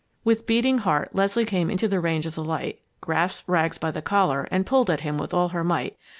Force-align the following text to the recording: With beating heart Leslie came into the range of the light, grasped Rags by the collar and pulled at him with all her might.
With 0.23 0.47
beating 0.47 0.79
heart 0.79 1.11
Leslie 1.15 1.45
came 1.45 1.69
into 1.69 1.87
the 1.87 1.99
range 1.99 2.25
of 2.25 2.33
the 2.33 2.43
light, 2.43 2.81
grasped 3.01 3.43
Rags 3.47 3.77
by 3.77 3.91
the 3.91 4.01
collar 4.01 4.47
and 4.49 4.65
pulled 4.65 4.89
at 4.89 5.01
him 5.01 5.19
with 5.19 5.31
all 5.31 5.49
her 5.49 5.63
might. 5.63 5.95